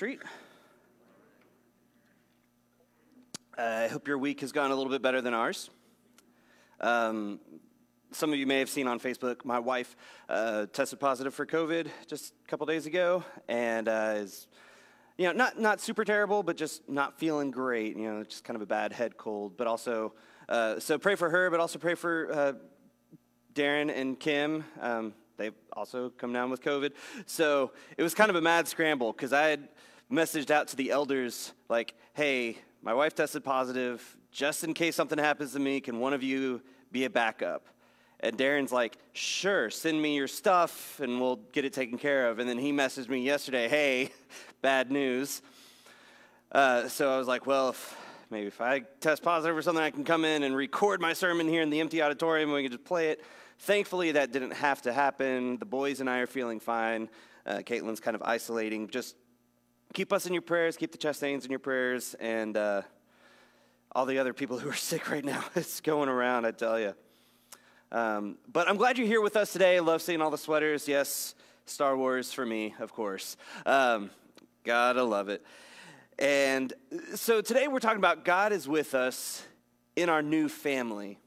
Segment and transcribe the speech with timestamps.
[0.00, 0.22] Street.
[3.58, 5.68] I hope your week has gone a little bit better than ours.
[6.80, 7.38] Um,
[8.10, 9.94] some of you may have seen on Facebook, my wife
[10.30, 14.48] uh, tested positive for COVID just a couple days ago, and uh, is,
[15.18, 17.94] you know, not not super terrible, but just not feeling great.
[17.94, 19.58] You know, just kind of a bad head cold.
[19.58, 20.14] But also,
[20.48, 22.52] uh, so pray for her, but also pray for uh,
[23.52, 24.64] Darren and Kim.
[24.80, 26.92] Um, they've also come down with COVID,
[27.26, 29.68] so it was kind of a mad scramble because I had
[30.10, 34.16] messaged out to the elders like, "Hey, my wife tested positive.
[34.32, 37.66] Just in case something happens to me, can one of you be a backup?"
[38.22, 42.38] And Darren's like, sure, send me your stuff and we'll get it taken care of.
[42.38, 44.10] And then he messaged me yesterday, hey,
[44.62, 45.40] bad news.
[46.52, 47.96] Uh, so I was like, well, if,
[48.28, 51.48] maybe if I test positive or something, I can come in and record my sermon
[51.48, 53.24] here in the empty auditorium and we can just play it.
[53.60, 55.56] Thankfully, that didn't have to happen.
[55.56, 57.08] The boys and I are feeling fine.
[57.46, 58.88] Uh, Caitlin's kind of isolating.
[58.88, 59.16] Just
[59.92, 62.82] keep us in your prayers, keep the Chastains in your prayers, and uh,
[63.92, 65.44] all the other people who are sick right now.
[65.54, 66.94] It's going around, I tell you.
[67.92, 69.76] Um, but I'm glad you're here with us today.
[69.76, 70.86] I love seeing all the sweaters.
[70.86, 71.34] Yes,
[71.66, 73.36] Star Wars for me, of course.
[73.66, 74.10] Um,
[74.64, 75.44] gotta love it.
[76.18, 76.72] And
[77.14, 79.42] so today we're talking about God is with us
[79.96, 81.18] in our new family.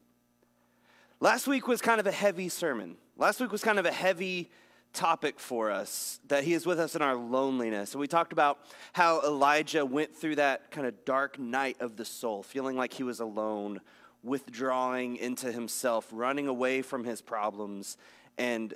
[1.19, 2.95] Last week was kind of a heavy sermon.
[3.17, 4.49] Last week was kind of a heavy
[4.93, 7.93] topic for us that he is with us in our loneliness.
[7.93, 8.59] And we talked about
[8.93, 13.03] how Elijah went through that kind of dark night of the soul, feeling like he
[13.03, 13.81] was alone,
[14.23, 17.97] withdrawing into himself, running away from his problems,
[18.37, 18.73] and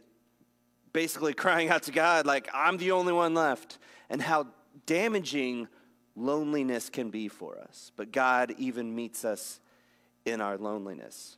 [0.92, 3.78] basically crying out to God, like, I'm the only one left,
[4.10, 4.48] and how
[4.86, 5.68] damaging
[6.16, 7.92] loneliness can be for us.
[7.96, 9.60] But God even meets us
[10.26, 11.38] in our loneliness.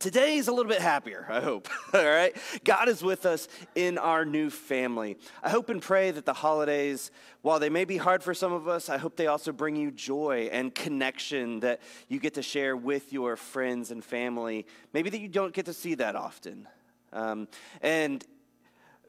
[0.00, 1.68] Today is a little bit happier, I hope.
[1.92, 2.34] All right?
[2.64, 5.18] God is with us in our new family.
[5.42, 7.10] I hope and pray that the holidays,
[7.42, 9.90] while they may be hard for some of us, I hope they also bring you
[9.90, 14.66] joy and connection that you get to share with your friends and family.
[14.94, 16.66] Maybe that you don't get to see that often.
[17.12, 17.46] Um,
[17.82, 18.24] and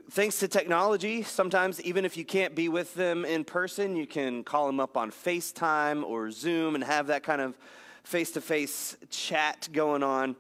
[0.10, 4.44] thanks to technology, sometimes even if you can't be with them in person, you can
[4.44, 7.58] call them up on FaceTime or Zoom and have that kind of
[8.04, 10.36] face to face chat going on.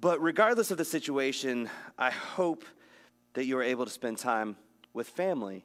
[0.00, 2.64] But regardless of the situation, I hope
[3.34, 4.56] that you are able to spend time
[4.92, 5.64] with family.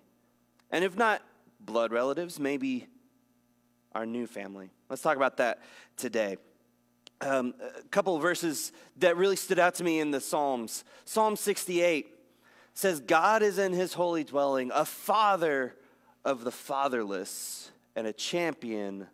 [0.72, 1.22] And if not
[1.60, 2.88] blood relatives, maybe
[3.94, 4.72] our new family.
[4.90, 5.60] Let's talk about that
[5.98, 6.38] today.
[7.22, 10.84] Um, a couple verses that really stood out to me in the Psalms.
[11.06, 12.08] Psalm 68
[12.74, 15.76] says, God is in his holy dwelling, a father
[16.26, 19.08] of the fatherless and a champion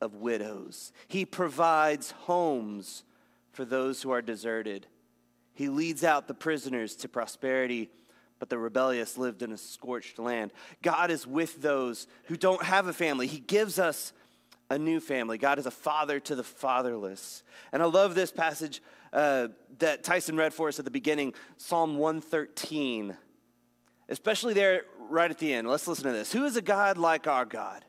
[0.00, 0.92] of widows.
[1.06, 3.04] He provides homes
[3.58, 4.86] for those who are deserted.
[5.52, 7.90] He leads out the prisoners to prosperity,
[8.38, 10.52] but the rebellious lived in a scorched land.
[10.80, 13.26] God is with those who don't have a family.
[13.26, 14.12] He gives us
[14.70, 15.38] a new family.
[15.38, 17.42] God is a father to the fatherless.
[17.72, 18.80] And I love this passage
[19.12, 19.48] uh,
[19.80, 23.16] that Tyson read for us at the beginning, Psalm 113,
[24.08, 25.66] especially there right at the end.
[25.66, 26.32] Let's listen to this.
[26.32, 27.84] Who is a God like our God?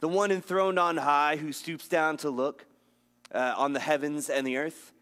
[0.00, 2.64] The one enthroned on high who stoops down to look
[3.34, 4.94] uh, on the heavens and the earth.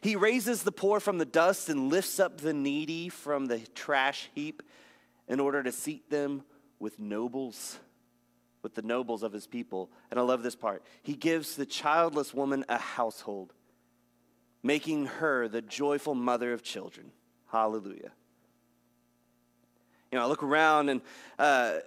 [0.00, 4.30] He raises the poor from the dust and lifts up the needy from the trash
[4.34, 4.62] heap
[5.28, 6.42] in order to seat them
[6.78, 7.78] with nobles,
[8.62, 9.90] with the nobles of his people.
[10.10, 10.82] And I love this part.
[11.02, 13.52] He gives the childless woman a household,
[14.62, 17.12] making her the joyful mother of children.
[17.50, 18.12] Hallelujah.
[20.12, 21.00] You know, I look around and
[21.38, 21.78] uh,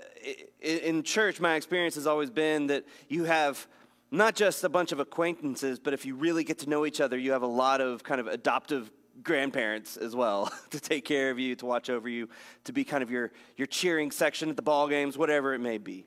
[0.61, 3.65] in church, my experience has always been that you have
[4.11, 7.17] not just a bunch of acquaintances, but if you really get to know each other,
[7.17, 8.91] you have a lot of kind of adoptive
[9.21, 12.29] grandparents as well to take care of you, to watch over you,
[12.63, 15.77] to be kind of your, your cheering section at the ball games, whatever it may
[15.77, 16.05] be.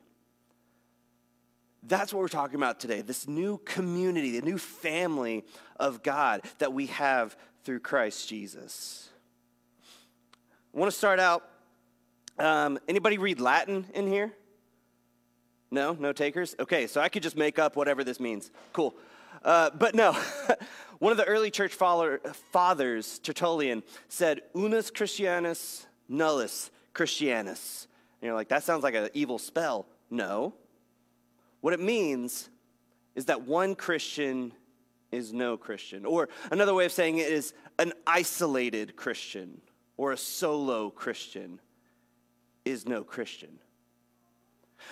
[1.85, 5.45] That's what we're talking about today this new community, the new family
[5.81, 9.09] of God that we have through Christ Jesus.
[10.75, 11.49] I want to start out.
[12.39, 14.33] Um, anybody read Latin in here?
[15.73, 15.97] No?
[15.99, 16.55] No takers?
[16.61, 18.51] Okay, so I could just make up whatever this means.
[18.73, 18.95] Cool.
[19.45, 20.13] Uh, but no,
[20.99, 27.87] one of the early church fathers, Tertullian, said, Unus Christianus nullus Christianus.
[28.21, 29.87] And you're like, that sounds like an evil spell.
[30.11, 30.55] No.
[31.61, 32.51] What it means
[33.15, 34.53] is that one Christian
[35.11, 36.05] is no Christian.
[36.07, 39.61] Or another way of saying it is an isolated Christian
[39.97, 41.61] or a solo Christian
[42.65, 43.59] is no Christian.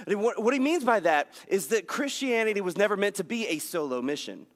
[0.07, 4.01] What he means by that is that Christianity was never meant to be a solo
[4.01, 4.47] mission.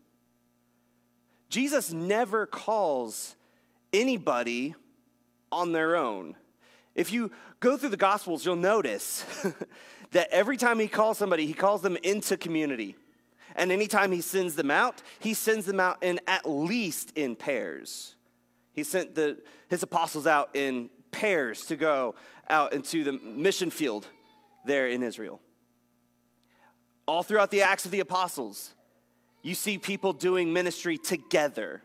[1.48, 3.36] Jesus never calls
[3.92, 4.74] anybody
[5.52, 6.36] on their own.
[6.94, 9.24] If you go through the Gospels, you'll notice
[10.12, 12.96] that every time he calls somebody, he calls them into community.
[13.56, 18.16] And anytime he sends them out, he sends them out in at least in pairs.
[18.72, 19.38] He sent the,
[19.68, 22.16] his apostles out in pairs to go
[22.50, 24.08] out into the mission field
[24.64, 25.40] there in Israel.
[27.06, 28.72] All throughout the Acts of the Apostles,
[29.42, 31.82] you see people doing ministry together.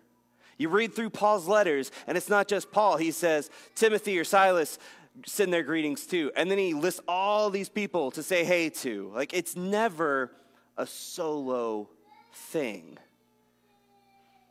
[0.57, 2.97] You read through Paul's letters, and it's not just Paul.
[2.97, 4.79] He says, Timothy or Silas
[5.25, 6.31] send their greetings too.
[6.35, 9.11] And then he lists all these people to say hey to.
[9.13, 10.31] Like, it's never
[10.77, 11.89] a solo
[12.33, 12.97] thing.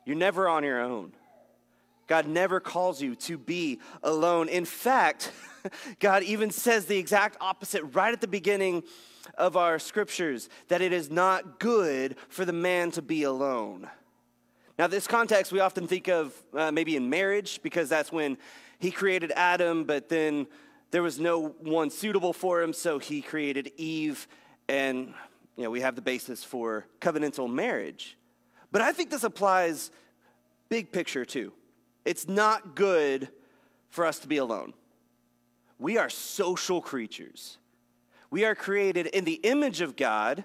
[0.05, 1.13] You're never on your own.
[2.09, 4.49] God never calls you to be alone.
[4.49, 5.31] In fact,
[5.99, 8.83] God even says the exact opposite right at the beginning
[9.37, 13.87] of our scriptures that it is not good for the man to be alone.
[14.79, 18.39] Now, this context we often think of uh, maybe in marriage because that's when
[18.79, 20.47] he created Adam, but then
[20.89, 24.27] there was no one suitable for him, so he created Eve,
[24.67, 25.13] and
[25.55, 28.17] you know, we have the basis for covenantal marriage.
[28.71, 29.91] But I think this applies
[30.69, 31.53] big picture too.
[32.09, 33.29] It's not good
[33.91, 34.73] for us to be alone.
[35.77, 37.59] We are social creatures.
[38.31, 40.43] We are created in the image of God,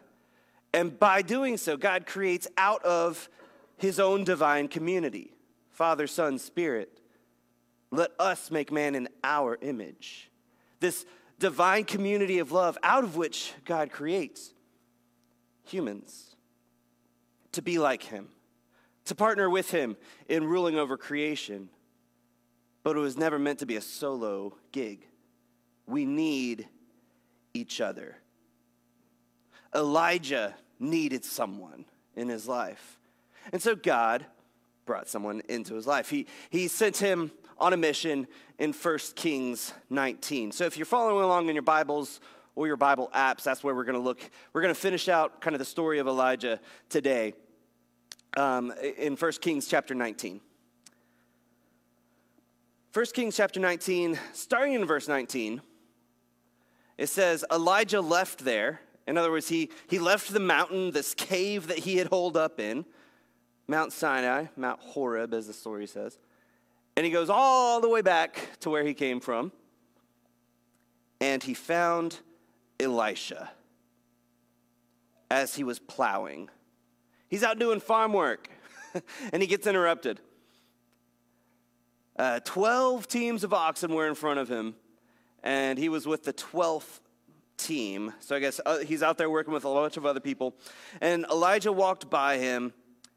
[0.75, 3.31] and by doing so, God creates out of
[3.78, 5.32] his own divine community
[5.70, 7.00] Father, Son, Spirit.
[7.90, 10.31] Let us make man in our image.
[10.81, 11.06] This
[11.38, 14.52] divine community of love out of which God creates
[15.62, 16.37] humans
[17.52, 18.28] to be like him
[19.06, 19.96] to partner with him
[20.28, 21.68] in ruling over creation.
[22.82, 25.06] But it was never meant to be a solo gig.
[25.86, 26.68] We need
[27.52, 28.16] each other.
[29.74, 31.84] Elijah needed someone
[32.16, 32.98] in his life.
[33.52, 34.24] And so God
[34.86, 36.10] brought someone into his life.
[36.10, 38.26] He, he sent him on a mission
[38.58, 40.52] in 1 Kings 19.
[40.52, 42.20] So if you're following along in your Bibles
[42.54, 44.20] or your Bible apps, that's where we're going to look.
[44.52, 47.34] We're going to finish out kind of the story of Elijah today
[48.36, 50.40] um, in 1 Kings chapter 19.
[52.92, 55.60] 1 Kings chapter 19, starting in verse 19,
[56.96, 58.81] it says, Elijah left there.
[59.06, 62.60] In other words, he, he left the mountain, this cave that he had holed up
[62.60, 62.84] in,
[63.66, 66.19] Mount Sinai, Mount Horeb, as the story says.
[66.96, 69.50] And he goes all the way back to where he came from.
[71.20, 72.20] And he found
[72.78, 73.50] Elisha
[75.31, 76.48] as he was plowing.
[77.34, 78.48] He's out doing farm work
[79.32, 80.20] and he gets interrupted.
[82.16, 84.76] Uh, 12 teams of oxen were in front of him,
[85.42, 87.00] and he was with the 12th
[87.56, 88.12] team.
[88.20, 90.54] So I guess uh, he's out there working with a bunch of other people.
[91.00, 92.72] And Elijah walked by him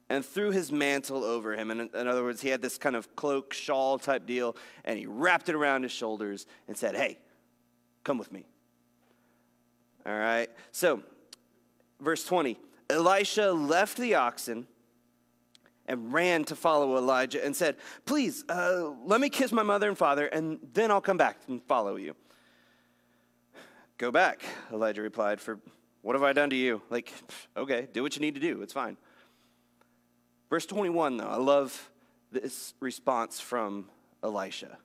[0.10, 1.70] and threw his mantle over him.
[1.70, 4.98] And in, in other words, he had this kind of cloak, shawl type deal, and
[4.98, 7.20] he wrapped it around his shoulders and said, Hey,
[8.04, 8.48] come with me.
[10.08, 10.50] All right.
[10.72, 11.04] So,
[12.02, 12.58] verse 20
[12.90, 14.68] Elisha left the oxen
[15.88, 19.98] and ran to follow Elijah and said, Please, uh, let me kiss my mother and
[19.98, 22.16] father, and then I'll come back and follow you.
[23.98, 25.60] Go back, Elijah replied, For
[26.02, 26.82] what have I done to you?
[26.90, 27.12] Like,
[27.56, 28.62] okay, do what you need to do.
[28.62, 28.98] It's fine.
[30.50, 31.90] Verse 21, though, I love
[32.32, 33.90] this response from
[34.24, 34.78] Elisha.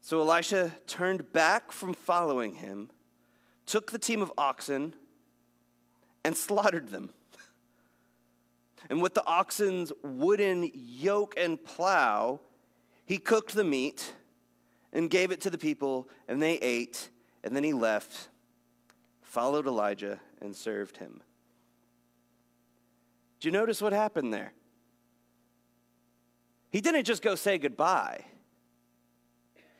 [0.00, 2.90] So Elisha turned back from following him,
[3.66, 4.94] took the team of oxen,
[6.24, 7.10] and slaughtered them.
[8.90, 12.40] And with the oxen's wooden yoke and plow,
[13.06, 14.14] he cooked the meat
[14.92, 17.08] and gave it to the people, and they ate,
[17.42, 18.28] and then he left,
[19.22, 21.22] followed Elijah, and served him.
[23.40, 24.52] Do you notice what happened there?
[26.70, 28.24] He didn't just go say goodbye.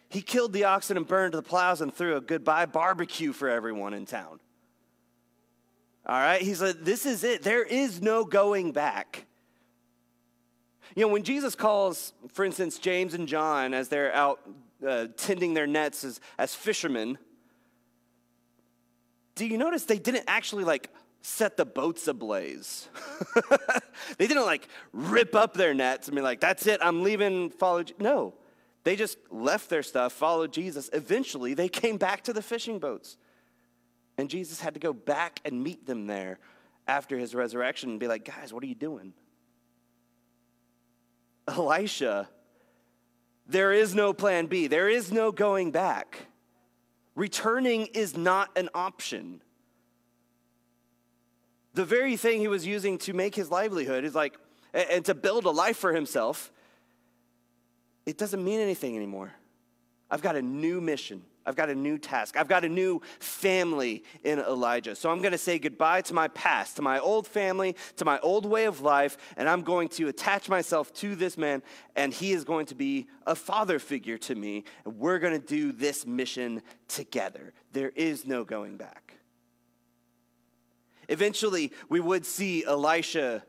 [0.08, 3.94] He killed the oxen and burned the plows and threw a goodbye barbecue for everyone
[3.94, 4.40] in town.
[6.06, 6.42] All right?
[6.42, 7.42] He said, This is it.
[7.42, 9.26] There is no going back.
[10.94, 14.40] You know, when Jesus calls, for instance, James and John as they're out
[14.86, 17.18] uh, tending their nets as, as fishermen,
[19.34, 20.90] do you notice they didn't actually like
[21.22, 22.88] set the boats ablaze?
[24.18, 27.84] they didn't like rip up their nets and be like, that's it, I'm leaving, follow.
[27.98, 28.34] No,
[28.84, 30.90] they just left their stuff, followed Jesus.
[30.92, 33.16] Eventually, they came back to the fishing boats.
[34.22, 36.38] And Jesus had to go back and meet them there
[36.86, 39.14] after his resurrection and be like, guys, what are you doing?
[41.48, 42.28] Elisha,
[43.48, 46.26] there is no plan B, there is no going back.
[47.16, 49.42] Returning is not an option.
[51.74, 54.36] The very thing he was using to make his livelihood is like,
[54.72, 56.52] and to build a life for himself,
[58.06, 59.32] it doesn't mean anything anymore.
[60.08, 61.24] I've got a new mission.
[61.44, 62.36] I've got a new task.
[62.36, 64.94] I've got a new family in Elijah.
[64.94, 68.18] So I'm going to say goodbye to my past, to my old family, to my
[68.20, 71.62] old way of life, and I'm going to attach myself to this man,
[71.96, 75.46] and he is going to be a father figure to me, and we're going to
[75.46, 77.52] do this mission together.
[77.72, 79.14] There is no going back.
[81.08, 83.42] Eventually, we would see Elisha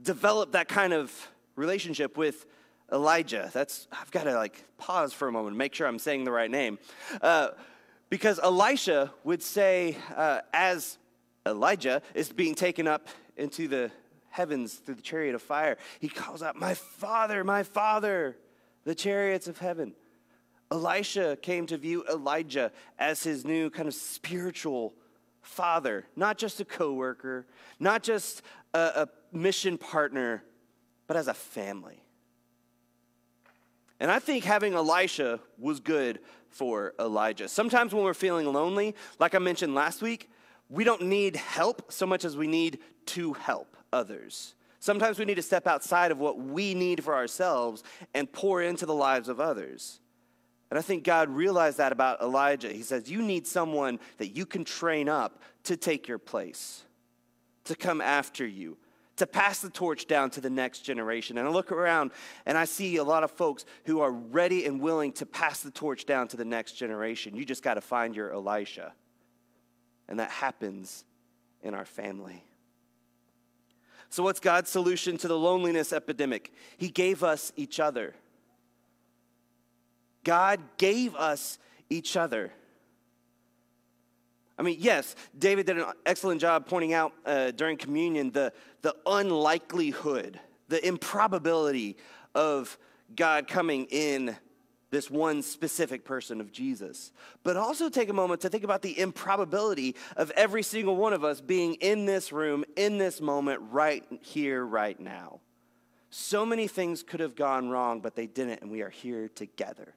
[0.00, 1.12] develop that kind of
[1.56, 2.46] relationship with
[2.92, 3.50] Elijah.
[3.52, 6.50] That's, I've got to like pause for a moment, make sure I'm saying the right
[6.50, 6.78] name.
[7.20, 7.48] Uh,
[8.10, 10.98] because Elisha would say, uh, as
[11.46, 13.90] Elijah is being taken up into the
[14.28, 18.36] heavens through the chariot of fire, he calls out, My father, my father,
[18.84, 19.94] the chariots of heaven.
[20.70, 24.94] Elisha came to view Elijah as his new kind of spiritual
[25.42, 27.46] father, not just a coworker,
[27.78, 30.42] not just a, a mission partner,
[31.06, 32.01] but as a family.
[34.02, 36.18] And I think having Elisha was good
[36.50, 37.46] for Elijah.
[37.46, 40.28] Sometimes when we're feeling lonely, like I mentioned last week,
[40.68, 44.56] we don't need help so much as we need to help others.
[44.80, 48.86] Sometimes we need to step outside of what we need for ourselves and pour into
[48.86, 50.00] the lives of others.
[50.70, 52.72] And I think God realized that about Elijah.
[52.72, 56.82] He says, You need someone that you can train up to take your place,
[57.66, 58.78] to come after you,
[59.16, 61.38] to pass the torch down to the next generation.
[61.38, 62.12] And I look around
[62.46, 65.70] and I see a lot of folks who are ready and willing to pass the
[65.70, 67.36] torch down to the next generation.
[67.36, 68.92] You just got to find your Elisha.
[70.08, 71.04] And that happens
[71.62, 72.44] in our family.
[74.08, 76.52] So, what's God's solution to the loneliness epidemic?
[76.76, 78.14] He gave us each other.
[80.24, 82.52] God gave us each other.
[84.62, 88.52] I mean, yes, David did an excellent job pointing out uh, during communion the,
[88.82, 90.38] the unlikelihood,
[90.68, 91.96] the improbability
[92.36, 92.78] of
[93.16, 94.36] God coming in
[94.90, 97.10] this one specific person of Jesus.
[97.42, 101.24] But also take a moment to think about the improbability of every single one of
[101.24, 105.40] us being in this room, in this moment, right here, right now.
[106.10, 109.94] So many things could have gone wrong, but they didn't, and we are here together.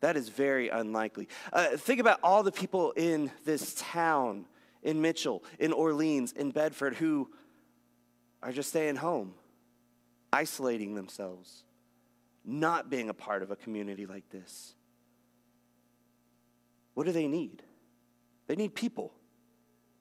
[0.00, 1.28] That is very unlikely.
[1.52, 4.46] Uh, think about all the people in this town,
[4.82, 7.30] in Mitchell, in Orleans, in Bedford, who
[8.42, 9.34] are just staying home,
[10.32, 11.64] isolating themselves,
[12.44, 14.74] not being a part of a community like this.
[16.94, 17.62] What do they need?
[18.46, 19.12] They need people.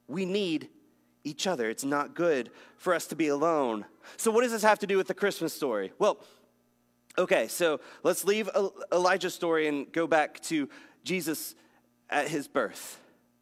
[0.07, 0.69] We need
[1.23, 1.69] each other.
[1.69, 3.85] It's not good for us to be alone.
[4.17, 5.91] So, what does this have to do with the Christmas story?
[5.99, 6.19] Well,
[7.19, 8.49] Okay, so let's leave
[8.93, 10.69] Elijah's story and go back to
[11.03, 11.53] Jesus
[12.09, 12.97] at his birth.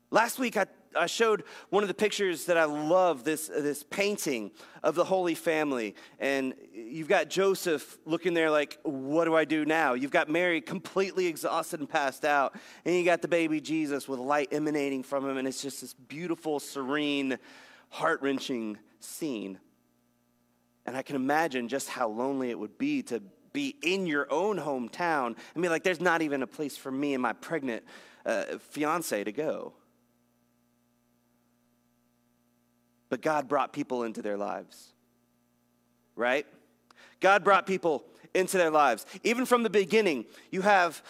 [0.10, 0.65] Last week, I,
[0.98, 4.50] I showed one of the pictures that I love this, this painting
[4.81, 5.93] of the Holy Family.
[6.17, 9.93] And you've got Joseph looking there like, what do I do now?
[9.93, 12.55] You've got Mary completely exhausted and passed out.
[12.84, 15.38] And you got the baby Jesus with light emanating from him.
[15.38, 17.38] And it's just this beautiful, serene,
[17.89, 19.60] heart wrenching scene.
[20.88, 23.22] And I can imagine just how lonely it would be to
[23.58, 27.16] be in your own hometown and be like, there's not even a place for me
[27.16, 27.84] and my pregnant
[28.24, 29.74] uh, fiance to go.
[33.10, 34.94] But God brought people into their lives,
[36.16, 36.46] right?
[37.20, 39.08] God brought people into their lives.
[39.24, 41.02] Even from the beginning, you have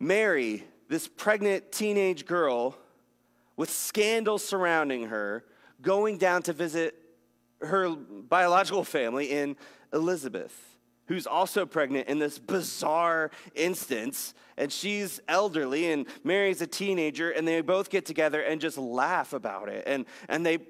[0.00, 2.74] Mary, this pregnant teenage girl
[3.58, 5.44] with scandal surrounding her,
[5.82, 6.94] going down to visit
[7.60, 9.56] her biological family in
[9.92, 10.71] Elizabeth
[11.12, 14.32] who's also pregnant in this bizarre instance.
[14.56, 19.34] And she's elderly, and Mary's a teenager, and they both get together and just laugh
[19.34, 19.84] about it.
[19.86, 20.60] And, and they,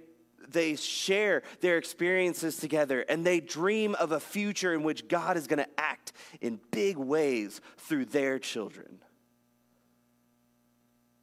[0.49, 5.47] they share their experiences together, and they dream of a future in which God is
[5.47, 8.99] going to act in big ways through their children.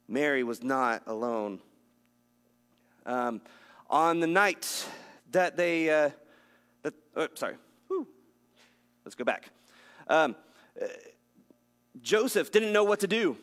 [0.08, 1.60] Mary was not alone.
[3.04, 3.42] Um,
[3.90, 4.86] on the night
[5.32, 6.10] that they, uh,
[6.84, 7.56] that, oh, sorry,
[9.04, 9.50] Let's go back.
[10.08, 10.36] Um,
[12.02, 13.36] Joseph didn't know what to do.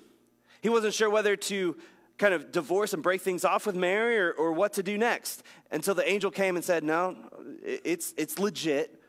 [0.61, 1.75] He wasn't sure whether to
[2.17, 5.43] kind of divorce and break things off with Mary or, or what to do next.
[5.71, 7.15] Until the angel came and said, No,
[7.63, 9.01] it's, it's legit.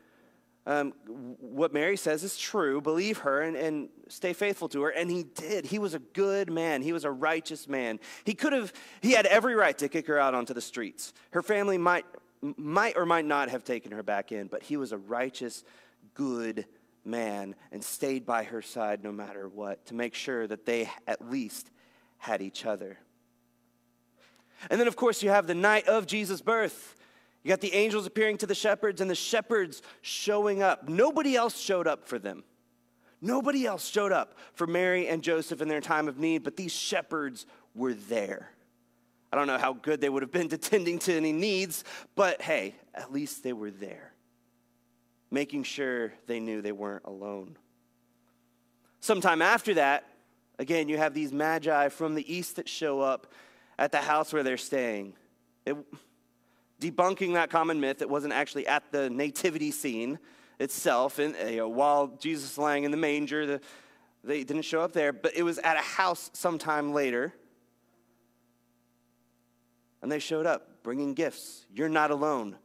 [0.66, 0.92] Um,
[1.40, 2.82] what Mary says is true.
[2.82, 4.90] Believe her and, and stay faithful to her.
[4.90, 5.64] And he did.
[5.64, 6.82] He was a good man.
[6.82, 7.98] He was a righteous man.
[8.24, 11.14] He could have, he had every right to kick her out onto the streets.
[11.30, 12.04] Her family might,
[12.42, 15.64] might or might not have taken her back in, but he was a righteous
[16.18, 16.66] good
[17.04, 21.30] man and stayed by her side no matter what to make sure that they at
[21.30, 21.70] least
[22.18, 22.98] had each other.
[24.68, 26.96] And then, of course, you have the night of Jesus' birth.
[27.44, 30.88] You got the angels appearing to the shepherds and the shepherds showing up.
[30.88, 32.42] Nobody else showed up for them.
[33.20, 36.72] Nobody else showed up for Mary and Joseph in their time of need, but these
[36.72, 38.50] shepherds were there.
[39.32, 41.84] I don't know how good they would have been to tending to any needs,
[42.14, 44.12] but hey, at least they were there,
[45.30, 47.56] making sure they knew they weren't alone.
[49.00, 50.04] Sometime after that,
[50.58, 53.32] again, you have these magi from the east that show up
[53.78, 55.14] at the house where they're staying.
[55.64, 55.76] It,
[56.80, 60.18] debunking that common myth, it wasn't actually at the nativity scene
[60.58, 61.18] itself.
[61.18, 63.60] And you know, while Jesus was lying in the manger, the,
[64.24, 67.32] they didn't show up there, but it was at a house sometime later.
[70.02, 71.66] And they showed up bringing gifts.
[71.72, 72.56] You're not alone.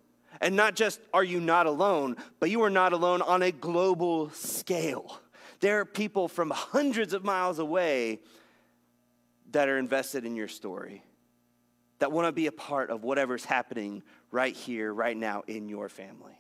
[0.42, 4.30] And not just are you not alone, but you are not alone on a global
[4.32, 5.20] scale.
[5.60, 8.20] There are people from hundreds of miles away
[9.52, 11.04] that are invested in your story,
[12.00, 15.88] that want to be a part of whatever's happening right here, right now in your
[15.90, 16.38] family,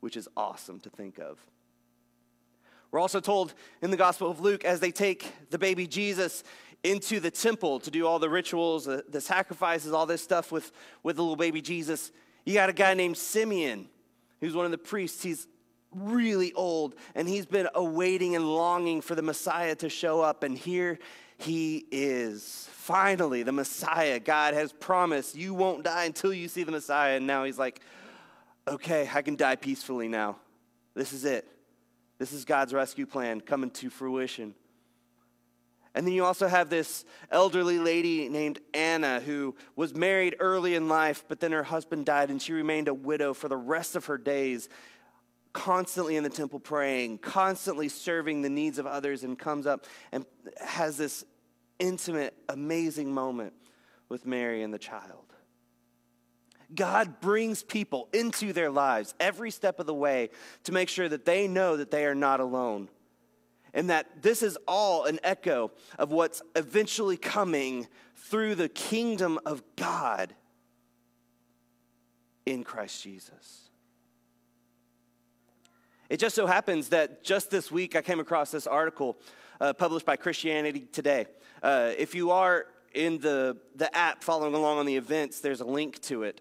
[0.00, 1.38] which is awesome to think of.
[2.90, 6.44] We're also told in the Gospel of Luke as they take the baby Jesus
[6.82, 10.72] into the temple to do all the rituals, the, the sacrifices, all this stuff with,
[11.02, 12.12] with the little baby Jesus.
[12.46, 13.88] You got a guy named Simeon,
[14.40, 15.22] who's one of the priests.
[15.22, 15.46] He's
[15.92, 20.44] really old, and he's been awaiting and longing for the Messiah to show up.
[20.44, 20.98] And here
[21.38, 22.68] he is.
[22.72, 24.20] Finally, the Messiah.
[24.20, 27.16] God has promised you won't die until you see the Messiah.
[27.16, 27.80] And now he's like,
[28.68, 30.36] okay, I can die peacefully now.
[30.94, 31.48] This is it.
[32.18, 34.54] This is God's rescue plan coming to fruition.
[35.96, 40.88] And then you also have this elderly lady named Anna who was married early in
[40.90, 44.04] life, but then her husband died and she remained a widow for the rest of
[44.04, 44.68] her days,
[45.54, 50.26] constantly in the temple praying, constantly serving the needs of others, and comes up and
[50.60, 51.24] has this
[51.78, 53.54] intimate, amazing moment
[54.10, 55.32] with Mary and the child.
[56.74, 60.28] God brings people into their lives every step of the way
[60.64, 62.90] to make sure that they know that they are not alone
[63.74, 69.62] and that this is all an echo of what's eventually coming through the kingdom of
[69.76, 70.34] God
[72.44, 73.68] in Christ Jesus.
[76.08, 79.18] It just so happens that just this week I came across this article
[79.60, 81.26] uh, published by Christianity Today.
[81.62, 85.64] Uh, if you are in the, the app following along on the events, there's a
[85.64, 86.40] link to it.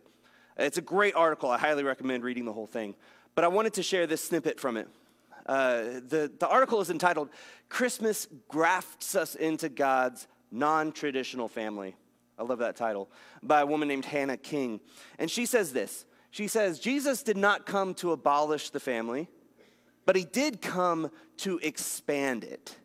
[0.58, 1.50] It's a great article.
[1.50, 2.96] I highly recommend reading the whole thing.
[3.34, 4.88] But I wanted to share this snippet from it.
[5.46, 7.30] Uh, the, the article is entitled
[7.70, 11.96] Christmas Grafts Us into God's Non Traditional Family.
[12.38, 13.10] I love that title,
[13.42, 14.80] by a woman named Hannah King.
[15.20, 19.30] And she says this She says, Jesus did not come to abolish the family,
[20.06, 22.76] but he did come to expand it.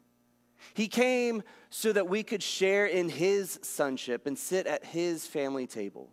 [0.75, 5.66] He came so that we could share in his sonship and sit at his family
[5.66, 6.11] table.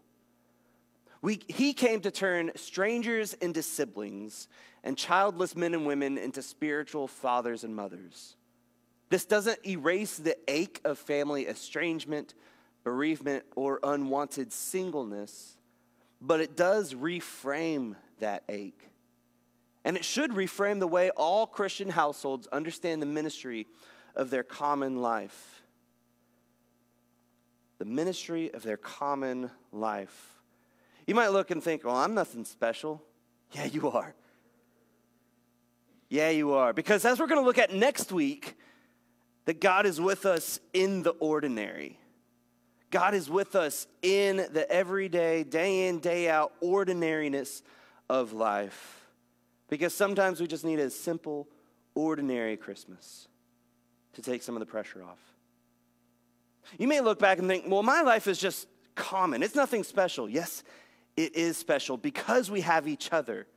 [1.22, 4.48] We, he came to turn strangers into siblings
[4.88, 8.38] and childless men and women into spiritual fathers and mothers.
[9.10, 12.34] This doesn't erase the ache of family estrangement,
[12.86, 15.58] bereavement, or unwanted singleness,
[16.22, 18.88] but it does reframe that ache.
[19.84, 23.68] And it should reframe the way all Christian households understand the ministry
[24.16, 25.64] of their common life.
[27.80, 30.38] The ministry of their common life.
[31.06, 33.04] You might look and think, well, I'm nothing special.
[33.52, 34.16] Yeah, you are.
[36.10, 36.74] Yeah, you are.
[36.74, 38.58] Because as we're going to look at next week,
[39.46, 41.98] that God is with us in the ordinary.
[42.92, 47.62] God is with us in the everyday, day in, day out ordinariness
[48.10, 49.08] of life.
[49.70, 51.48] Because sometimes we just need a simple,
[51.96, 53.28] ordinary Christmas
[54.14, 55.20] to take some of the pressure off.
[56.78, 59.44] You may look back and think, well, my life is just common.
[59.44, 60.30] It's nothing special.
[60.30, 60.64] Yes,
[61.16, 63.48] it is special because we have each other.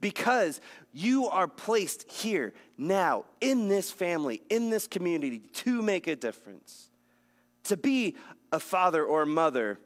[0.00, 0.60] Because
[0.92, 6.88] you are placed here now in this family, in this community to make a difference,
[7.64, 8.16] to be
[8.52, 9.78] a father or a mother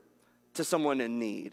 [0.55, 1.53] to someone in need.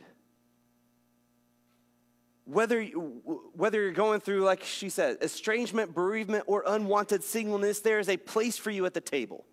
[2.46, 8.10] Whether, whether you're going through, like she said, estrangement, bereavement, or unwanted singleness, there is
[8.10, 9.46] a place for you at the table.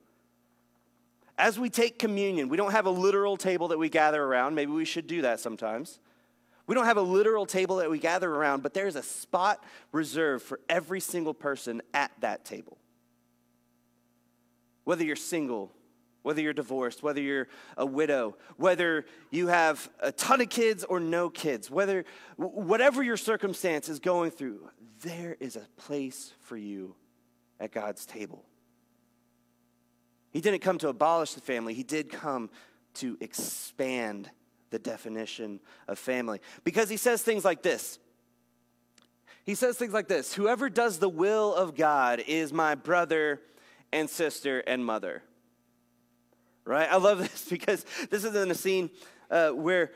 [1.38, 4.54] As we take communion, we don't have a literal table that we gather around.
[4.54, 6.00] Maybe we should do that sometimes.
[6.66, 10.44] We don't have a literal table that we gather around, but there's a spot reserved
[10.44, 12.78] for every single person at that table.
[14.84, 15.72] Whether you're single,
[16.22, 20.98] whether you're divorced, whether you're a widow, whether you have a ton of kids or
[20.98, 22.04] no kids, whether
[22.36, 24.68] whatever your circumstance is going through,
[25.02, 26.96] there is a place for you
[27.60, 28.44] at God's table.
[30.32, 32.50] He didn't come to abolish the family, he did come
[32.94, 34.28] to expand
[34.70, 36.40] the definition of family.
[36.64, 37.98] Because he says things like this
[39.44, 43.40] He says things like this Whoever does the will of God is my brother
[43.92, 45.22] and sister and mother.
[46.64, 46.88] Right?
[46.90, 48.90] I love this because this is in a scene
[49.30, 49.92] uh, where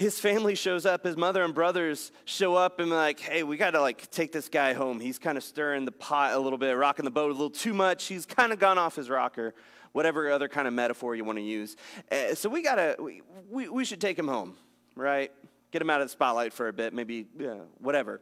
[0.00, 3.72] his family shows up, his mother and brothers show up and like, hey, we got
[3.72, 4.98] to like take this guy home.
[4.98, 7.74] He's kind of stirring the pot a little bit, rocking the boat a little too
[7.74, 8.06] much.
[8.06, 9.54] He's kind of gone off his rocker,
[9.92, 11.76] whatever other kind of metaphor you want to use.
[12.10, 14.56] Uh, so we got to, we, we, we, should take him home,
[14.94, 15.32] right?
[15.70, 18.20] Get him out of the spotlight for a bit, maybe, yeah, whatever.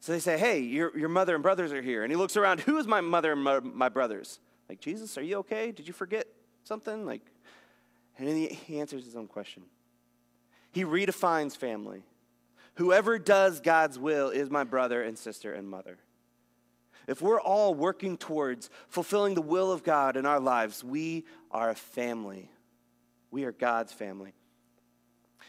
[0.00, 2.02] So they say, hey, your, your mother and brothers are here.
[2.02, 4.38] And he looks around, who is my mother and my, my brothers?
[4.68, 5.72] Like, Jesus, are you okay?
[5.72, 6.26] Did you forget
[6.64, 7.06] something?
[7.06, 7.22] Like,
[8.18, 9.62] and he, he answers his own question.
[10.72, 12.02] He redefines family.
[12.74, 15.98] Whoever does God's will is my brother and sister and mother.
[17.06, 21.70] If we're all working towards fulfilling the will of God in our lives, we are
[21.70, 22.50] a family.
[23.30, 24.32] We are God's family.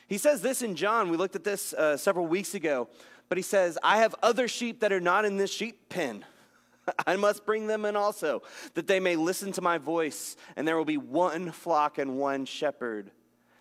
[0.08, 1.10] He says this in John.
[1.10, 2.89] We looked at this uh, several weeks ago,
[3.30, 6.26] but he says, I have other sheep that are not in this sheep pen.
[7.08, 8.44] I must bring them in also,
[8.76, 12.46] that they may listen to my voice, and there will be one flock and one
[12.46, 13.12] shepherd.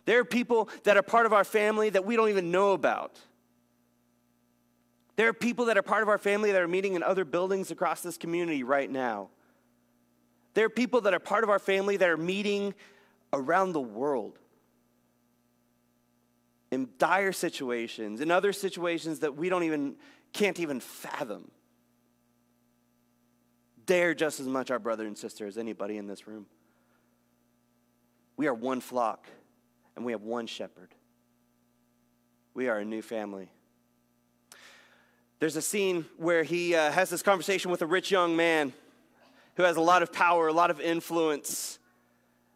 [0.04, 3.18] There are people that are part of our family that we don't even know about.
[5.16, 7.70] There are people that are part of our family that are meeting in other buildings
[7.70, 9.28] across this community right now.
[10.54, 12.74] There are people that are part of our family that are meeting
[13.32, 14.38] around the world
[16.70, 19.94] in dire situations, in other situations that we don't even
[20.32, 21.50] can't even fathom.
[23.86, 26.46] They're just as much our brother and sister as anybody in this room.
[28.36, 29.28] We are one flock
[29.94, 30.94] and we have one shepherd.
[32.54, 33.50] We are a new family.
[35.40, 38.72] There's a scene where he uh, has this conversation with a rich young man
[39.56, 41.78] who has a lot of power, a lot of influence.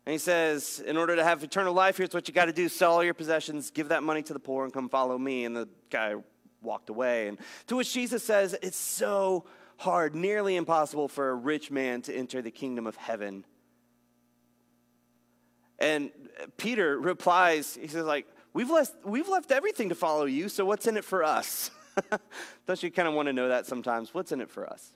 [0.06, 2.68] And he says, In order to have eternal life, here's what you got to do
[2.68, 5.44] sell all your possessions, give that money to the poor, and come follow me.
[5.44, 6.14] And the guy
[6.62, 7.28] walked away.
[7.28, 9.44] And to which Jesus says, It's so
[9.78, 13.44] hard, nearly impossible for a rich man to enter the kingdom of heaven.
[15.78, 16.10] And
[16.56, 20.86] Peter replies, he says, like, we've left, we've left everything to follow you, so what's
[20.86, 21.70] in it for us?
[22.66, 24.14] Don't you kind of want to know that sometimes?
[24.14, 24.92] What's in it for us?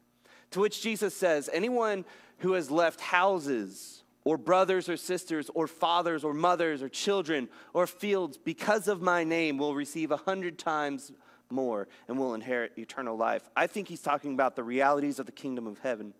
[0.53, 2.05] To which Jesus says, anyone
[2.39, 7.87] who has left houses or brothers or sisters or fathers or mothers or children or
[7.87, 11.13] fields because of my name will receive a hundred times
[11.51, 13.49] more and will inherit eternal life.
[13.57, 16.15] I think he's talking about the realities of the kingdom of heaven,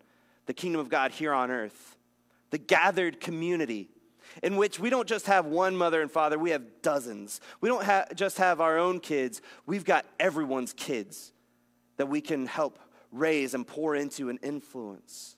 [0.45, 1.97] the kingdom of God here on earth,
[2.51, 3.89] the gathered community
[4.41, 7.39] in which we don't just have one mother and father, we have dozens.
[7.61, 11.31] We don't ha- just have our own kids, we've got everyone's kids
[11.97, 12.79] that we can help
[13.11, 15.35] raise and pour into and influence.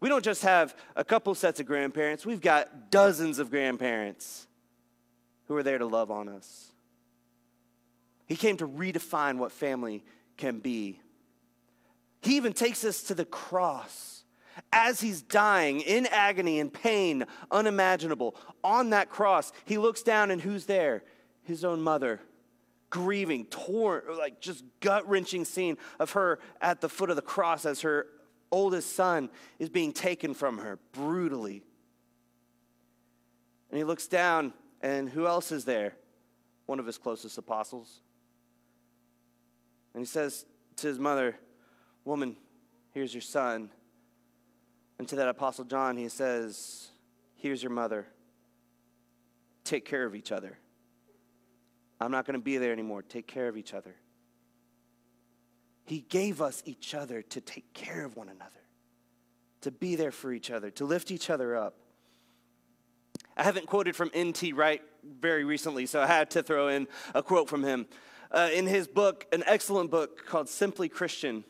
[0.00, 4.46] We don't just have a couple sets of grandparents, we've got dozens of grandparents
[5.48, 6.72] who are there to love on us.
[8.26, 10.04] He came to redefine what family
[10.36, 11.00] can be.
[12.22, 14.23] He even takes us to the cross
[14.72, 20.40] as he's dying in agony and pain unimaginable on that cross, he looks down and
[20.40, 21.02] who's there?
[21.42, 22.20] His own mother,
[22.90, 27.66] grieving, torn, like just gut wrenching scene of her at the foot of the cross
[27.66, 28.06] as her
[28.50, 31.62] oldest son is being taken from her brutally.
[33.70, 35.96] And he looks down, and who else is there?
[36.66, 38.00] One of his closest apostles.
[39.92, 41.36] And he says to his mother,
[42.04, 42.36] Woman,
[42.92, 43.70] here's your son.
[44.98, 46.88] And to that Apostle John, he says,
[47.34, 48.06] Here's your mother.
[49.64, 50.58] Take care of each other.
[52.00, 53.02] I'm not going to be there anymore.
[53.02, 53.94] Take care of each other.
[55.86, 58.50] He gave us each other to take care of one another,
[59.60, 61.76] to be there for each other, to lift each other up.
[63.36, 64.52] I haven't quoted from N.T.
[64.52, 67.86] Wright very recently, so I had to throw in a quote from him.
[68.30, 71.44] Uh, in his book, an excellent book called Simply Christian,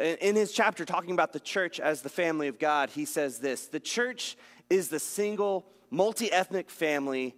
[0.00, 3.66] in his chapter talking about the church as the family of God, he says this
[3.66, 4.36] The church
[4.68, 7.34] is the single multi ethnic family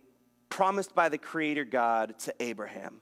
[0.49, 3.01] promised by the Creator God to Abraham.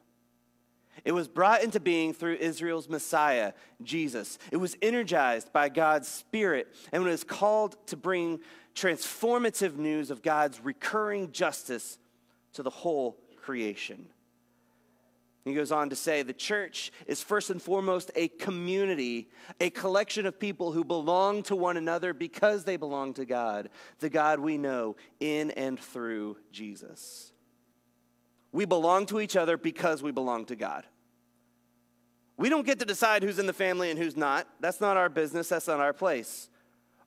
[1.04, 4.38] It was brought into being through Israel's Messiah, Jesus.
[4.50, 8.40] It was energized by God's Spirit and was called to bring
[8.74, 11.98] transformative news of God's recurring justice
[12.52, 14.06] to the whole creation.
[15.44, 20.26] He goes on to say the church is first and foremost a community, a collection
[20.26, 24.58] of people who belong to one another because they belong to God, the God we
[24.58, 27.32] know in and through Jesus.
[28.52, 30.84] We belong to each other because we belong to God.
[32.36, 34.46] We don't get to decide who's in the family and who's not.
[34.60, 36.50] That's not our business, that's not our place.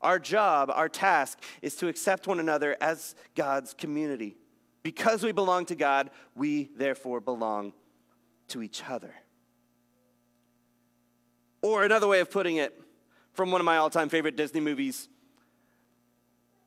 [0.02, 4.38] Our job, our task, is to accept one another as God's community.
[4.82, 7.74] Because we belong to God, we therefore belong
[8.50, 9.14] to each other.
[11.62, 12.80] Or another way of putting it,
[13.34, 15.08] from one of my all time favorite Disney movies,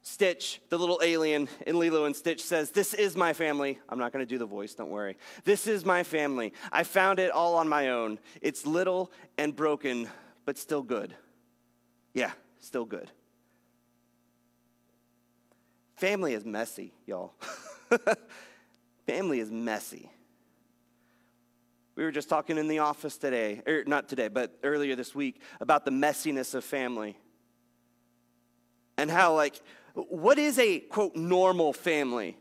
[0.03, 3.79] Stitch, the little alien in Lilo and Stitch, says, This is my family.
[3.89, 5.17] I'm not going to do the voice, don't worry.
[5.43, 6.53] This is my family.
[6.71, 8.21] I found it all on my own.
[8.41, 10.09] It's little and broken,
[10.45, 11.13] but still good.
[12.15, 13.11] Yeah, still good.
[15.97, 17.35] Family is messy, y'all.
[19.07, 20.11] family is messy.
[21.97, 25.15] We were just talking in the office today, or er, not today, but earlier this
[25.15, 27.17] week, about the messiness of family.
[28.99, 29.61] And how, like,
[29.95, 32.37] what is a quote normal family?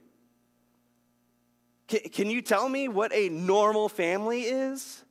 [1.87, 5.03] Can, can you tell me what a normal family is?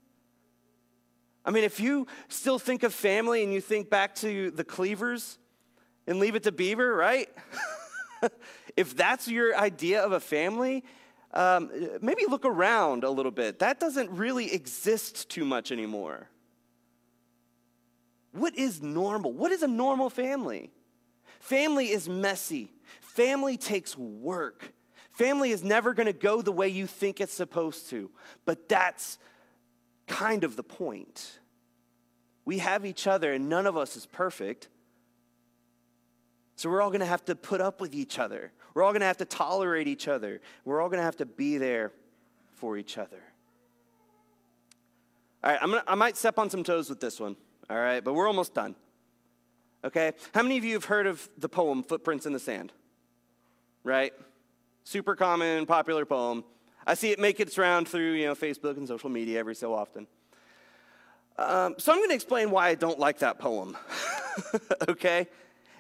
[1.42, 5.38] I mean, if you still think of family and you think back to the Cleavers
[6.06, 7.28] and leave it to Beaver, right?
[8.76, 10.84] if that's your idea of a family,
[11.34, 11.70] um,
[12.00, 13.58] maybe look around a little bit.
[13.58, 16.30] That doesn't really exist too much anymore.
[18.32, 19.32] What is normal?
[19.32, 20.70] What is a normal family?
[21.40, 22.72] Family is messy.
[23.00, 24.72] Family takes work.
[25.10, 28.10] Family is never going to go the way you think it's supposed to.
[28.44, 29.18] But that's
[30.06, 31.38] kind of the point.
[32.44, 34.68] We have each other, and none of us is perfect.
[36.56, 38.52] So we're all going to have to put up with each other.
[38.74, 40.40] We're all going to have to tolerate each other.
[40.64, 41.92] We're all going to have to be there
[42.54, 43.22] for each other.
[45.42, 47.36] All right, I'm gonna, I might step on some toes with this one,
[47.68, 48.74] all right, but we're almost done
[49.84, 50.12] okay?
[50.32, 52.72] How many of you have heard of the poem Footprints in the Sand?
[53.84, 54.12] Right?
[54.84, 56.44] Super common, popular poem.
[56.86, 59.74] I see it make its round through, you know, Facebook and social media every so
[59.74, 60.06] often.
[61.36, 63.76] Um, so I'm going to explain why I don't like that poem,
[64.88, 65.26] okay?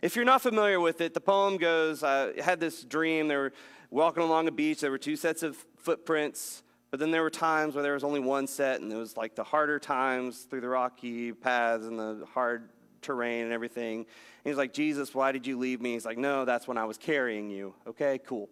[0.04, 3.54] If you're not familiar with it, the poem goes, I had this dream, they were
[3.90, 7.74] walking along a beach, there were two sets of footprints, but then there were times
[7.74, 10.68] where there was only one set, and it was like the harder times through the
[10.68, 12.68] rocky paths and the hard
[13.00, 14.00] terrain and everything.
[14.00, 14.06] And
[14.44, 15.94] he's like, Jesus, why did you leave me?
[15.94, 17.72] He's like, no, that's when I was carrying you.
[17.86, 18.50] Okay, cool.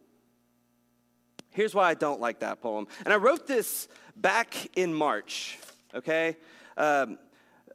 [1.51, 2.87] Here's why I don't like that poem.
[3.05, 5.59] And I wrote this back in March,
[5.95, 6.39] okay?
[6.79, 7.19] Um,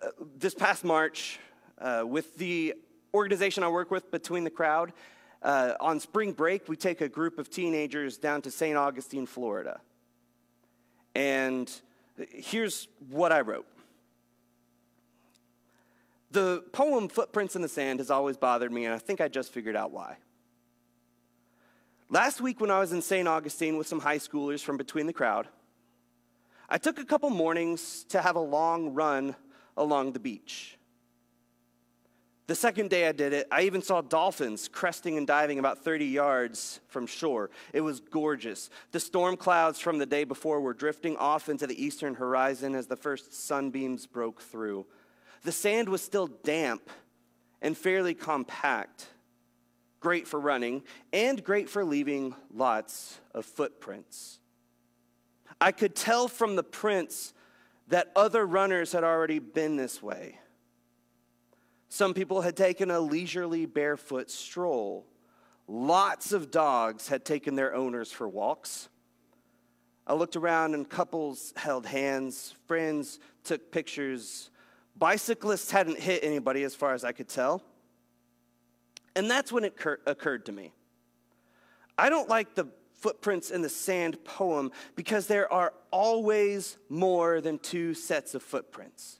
[0.01, 1.39] uh, this past March,
[1.77, 2.73] uh, with the
[3.13, 4.93] organization I work with, Between the Crowd,
[5.41, 8.75] uh, on spring break, we take a group of teenagers down to St.
[8.75, 9.79] Augustine, Florida.
[11.15, 11.71] And
[12.31, 13.67] here's what I wrote
[16.31, 19.51] the poem Footprints in the Sand has always bothered me, and I think I just
[19.51, 20.17] figured out why.
[22.09, 23.27] Last week, when I was in St.
[23.27, 25.47] Augustine with some high schoolers from between the crowd,
[26.69, 29.35] I took a couple mornings to have a long run
[29.75, 30.76] along the beach.
[32.47, 36.05] The second day I did it, I even saw dolphins cresting and diving about 30
[36.05, 37.49] yards from shore.
[37.73, 38.69] It was gorgeous.
[38.93, 42.87] The storm clouds from the day before were drifting off into the eastern horizon as
[42.87, 44.85] the first sunbeams broke through.
[45.43, 46.89] The sand was still damp
[47.61, 49.07] and fairly compact,
[49.99, 54.39] great for running, and great for leaving lots of footprints.
[55.59, 57.33] I could tell from the prints
[57.89, 60.39] that other runners had already been this way.
[61.89, 65.05] Some people had taken a leisurely barefoot stroll.
[65.67, 68.89] Lots of dogs had taken their owners for walks.
[70.05, 74.49] I looked around and couples held hands, friends took pictures,
[74.97, 77.61] Bicyclists hadn't hit anybody as far as I could tell.
[79.15, 80.73] And that's when it cur- occurred to me.
[81.97, 87.59] I don't like the footprints in the sand poem because there are always more than
[87.59, 89.19] two sets of footprints.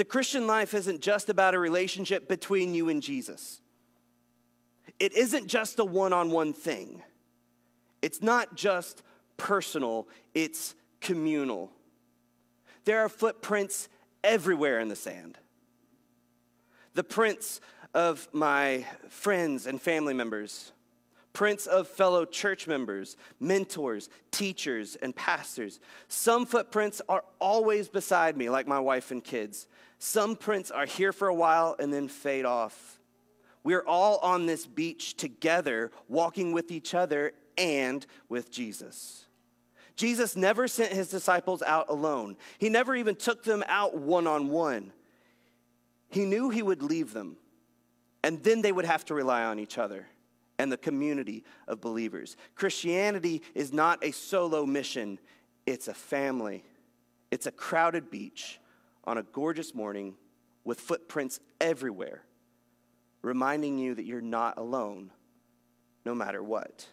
[0.00, 3.60] The Christian life isn't just about a relationship between you and Jesus.
[4.98, 7.02] It isn't just a one on one thing.
[8.00, 9.02] It's not just
[9.36, 11.70] personal, it's communal.
[12.86, 13.90] There are footprints
[14.24, 15.36] everywhere in the sand.
[16.94, 17.60] The prints
[17.92, 20.72] of my friends and family members,
[21.34, 25.78] prints of fellow church members, mentors, teachers, and pastors.
[26.08, 29.66] Some footprints are always beside me, like my wife and kids.
[30.02, 32.98] Some prints are here for a while and then fade off.
[33.62, 39.26] We're all on this beach together, walking with each other and with Jesus.
[39.96, 44.48] Jesus never sent his disciples out alone, he never even took them out one on
[44.48, 44.90] one.
[46.08, 47.36] He knew he would leave them,
[48.24, 50.06] and then they would have to rely on each other
[50.58, 52.38] and the community of believers.
[52.54, 55.18] Christianity is not a solo mission,
[55.66, 56.64] it's a family.
[57.30, 58.59] It's a crowded beach
[59.04, 60.14] on a gorgeous morning
[60.64, 62.22] with footprints everywhere,
[63.22, 65.10] reminding you that you're not alone
[66.04, 66.86] no matter what.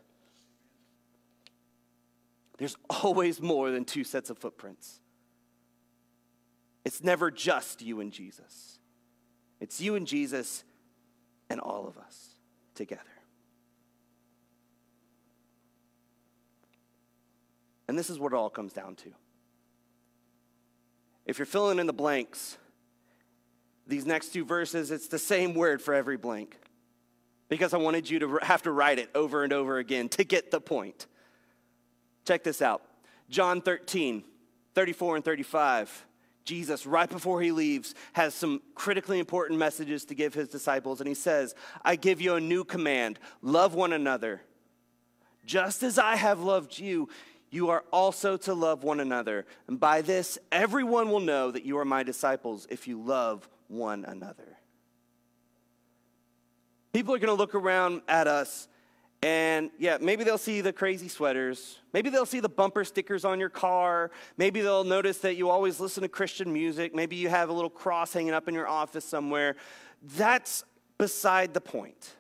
[2.58, 5.00] There's always more than two sets of footprints.
[6.86, 8.80] It's never just you and Jesus,
[9.60, 10.64] it's you and Jesus
[11.50, 12.30] and all of us
[12.76, 13.02] together.
[17.88, 19.14] And this is what it all comes down to.
[21.28, 22.58] If you're filling in the blanks,
[23.86, 26.58] these next two verses, it's the same word for every blank
[27.50, 30.52] because I wanted you to have to write it over and over again to get
[30.52, 31.06] the point.
[32.26, 32.82] Check this out
[33.30, 34.24] John 13,
[34.74, 36.06] 34 and 35.
[36.46, 41.02] Jesus, right before he leaves, has some critically important messages to give his disciples.
[41.02, 44.42] And he says, I give you a new command love one another.
[45.46, 47.10] Just as I have loved you,
[47.50, 49.46] you are also to love one another.
[49.68, 54.06] And by this, everyone will know that you are my disciples if you love one
[54.06, 54.58] another.
[56.94, 58.68] People are going to look around at us
[59.24, 61.80] and yeah, maybe they'll see the crazy sweaters.
[61.92, 64.12] Maybe they'll see the bumper stickers on your car.
[64.38, 66.94] Maybe they'll notice that you always listen to Christian music.
[66.94, 69.56] Maybe you have a little cross hanging up in your office somewhere.
[70.04, 70.64] That's
[71.00, 72.14] beside the point.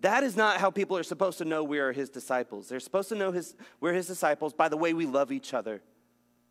[0.00, 2.68] That is not how people are supposed to know we are his disciples.
[2.68, 5.82] They're supposed to know his, we're his disciples by the way we love each other,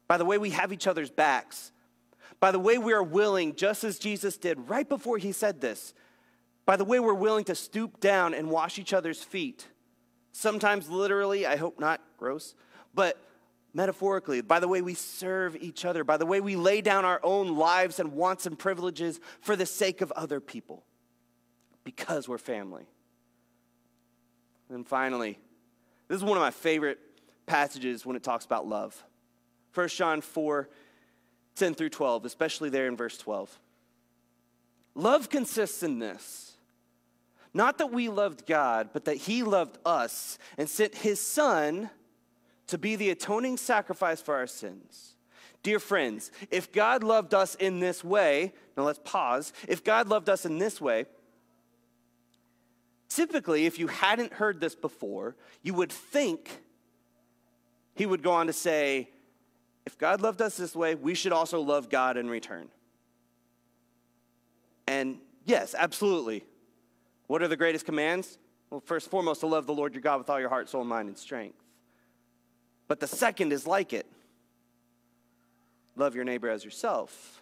[0.08, 1.72] by the way we have each other's backs,
[2.40, 5.94] by the way we are willing, just as Jesus did right before he said this,
[6.66, 9.68] by the way we're willing to stoop down and wash each other's feet.
[10.34, 12.54] Sometimes literally, I hope not gross,
[12.94, 13.18] but
[13.74, 17.22] metaphorically, by the way we serve each other, by the way we lay down our
[17.24, 20.84] own lives and wants and privileges for the sake of other people,
[21.86, 22.86] because we're family.
[24.70, 25.40] And finally,
[26.08, 27.00] this is one of my favorite
[27.46, 29.04] passages when it talks about love.
[29.74, 30.70] 1 John 4
[31.56, 33.58] 10 through 12, especially there in verse 12.
[34.94, 36.58] Love consists in this
[37.54, 41.90] not that we loved God, but that He loved us and sent His Son
[42.68, 45.16] to be the atoning sacrifice for our sins.
[45.64, 49.54] Dear friends, if God loved us in this way, now let's pause.
[49.68, 51.06] If God loved us in this way,
[53.10, 56.62] typically, if you hadn't heard this before, you would think
[57.96, 59.10] he would go on to say,
[59.86, 62.70] if God loved us this way, we should also love God in return.
[64.88, 66.44] And yes, absolutely.
[67.28, 68.38] What are the greatest commands?
[68.70, 70.84] Well, first and foremost, to love the Lord your God with all your heart, soul,
[70.84, 71.58] mind, and strength.
[72.88, 74.06] But the second is like it
[75.96, 77.42] love your neighbor as yourself.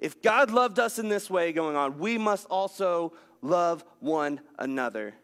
[0.00, 3.12] If God loved us in this way going on, we must also
[3.46, 5.14] love one another.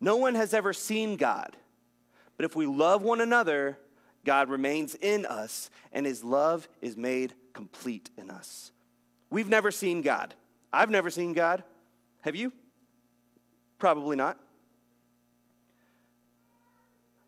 [0.00, 1.56] No one has ever seen God,
[2.36, 3.78] but if we love one another,
[4.24, 8.72] God remains in us, and his love is made complete in us.
[9.30, 10.34] We've never seen God.
[10.72, 11.64] I've never seen God.
[12.20, 12.52] Have you?
[13.78, 14.38] Probably not.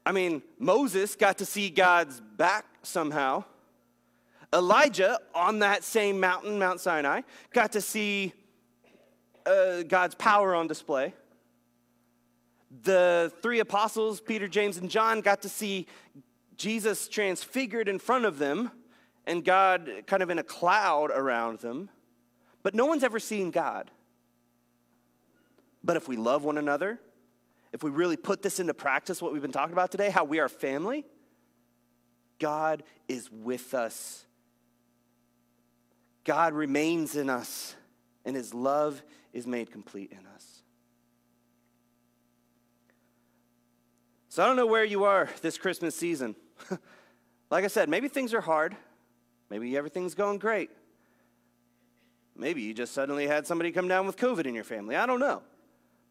[0.04, 3.44] I mean, Moses got to see God's back somehow.
[4.52, 7.20] Elijah, on that same mountain, Mount Sinai,
[7.52, 8.32] got to see
[9.46, 11.14] uh, God's power on display.
[12.82, 15.86] The three apostles, Peter, James, and John, got to see
[16.56, 18.70] Jesus transfigured in front of them
[19.26, 21.88] and God kind of in a cloud around them.
[22.62, 23.90] But no one's ever seen God.
[25.82, 26.98] But if we love one another,
[27.72, 30.40] if we really put this into practice, what we've been talking about today, how we
[30.40, 31.06] are family,
[32.38, 34.24] God is with us.
[36.24, 37.74] God remains in us,
[38.24, 40.62] and his love is made complete in us.
[44.28, 46.36] So I don't know where you are this Christmas season.
[47.50, 48.76] like I said, maybe things are hard.
[49.50, 50.70] Maybe everything's going great.
[52.36, 54.94] Maybe you just suddenly had somebody come down with COVID in your family.
[54.94, 55.42] I don't know.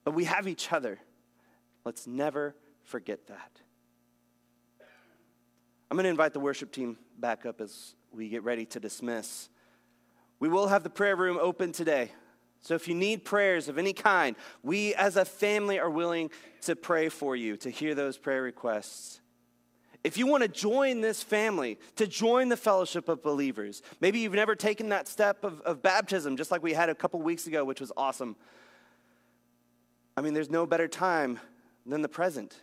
[0.04, 1.00] But we have each other.
[1.86, 3.52] Let's never forget that.
[5.90, 9.50] I'm going to invite the worship team back up as we get ready to dismiss.
[10.40, 12.12] We will have the prayer room open today.
[12.62, 16.30] So if you need prayers of any kind, we as a family are willing
[16.62, 19.22] to pray for you, to hear those prayer requests.
[20.04, 24.34] If you want to join this family, to join the fellowship of believers, maybe you've
[24.34, 27.66] never taken that step of, of baptism, just like we had a couple weeks ago,
[27.66, 28.36] which was awesome.
[30.16, 31.40] I mean, there's no better time
[31.86, 32.56] than the present.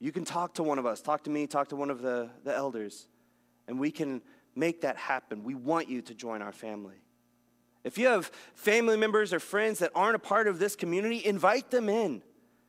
[0.00, 2.30] You can talk to one of us, talk to me, talk to one of the,
[2.44, 3.06] the elders,
[3.66, 4.22] and we can
[4.54, 5.44] make that happen.
[5.44, 7.02] We want you to join our family.
[7.84, 11.70] If you have family members or friends that aren't a part of this community, invite
[11.70, 12.22] them in.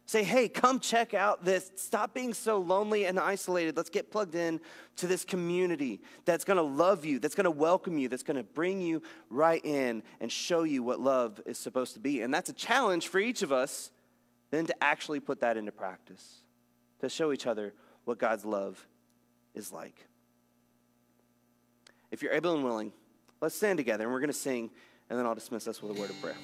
[0.05, 1.71] Say, hey, come check out this.
[1.75, 3.77] Stop being so lonely and isolated.
[3.77, 4.59] Let's get plugged in
[4.95, 8.37] to this community that's going to love you, that's going to welcome you, that's going
[8.37, 12.21] to bring you right in and show you what love is supposed to be.
[12.21, 13.91] And that's a challenge for each of us
[14.51, 16.39] then to actually put that into practice,
[17.01, 17.73] to show each other
[18.05, 18.87] what God's love
[19.53, 20.07] is like.
[22.11, 22.91] if you're able and willing,
[23.41, 24.71] let's stand together and we're going to sing,
[25.09, 26.35] and then I'll dismiss us with a word of prayer.